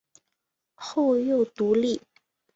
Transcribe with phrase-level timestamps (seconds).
[0.73, 2.01] 后又独立。